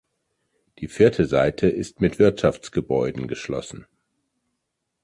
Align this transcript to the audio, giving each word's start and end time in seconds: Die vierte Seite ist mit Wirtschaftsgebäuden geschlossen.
Die 0.79 0.87
vierte 0.87 1.25
Seite 1.27 1.67
ist 1.69 2.01
mit 2.01 2.17
Wirtschaftsgebäuden 2.17 3.27
geschlossen. 3.27 3.85